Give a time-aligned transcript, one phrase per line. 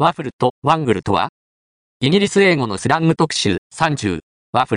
[0.00, 1.30] ワッフルとワングルとは？
[1.98, 4.20] イギリス英語のスラング特集30。
[4.52, 4.76] ワッフ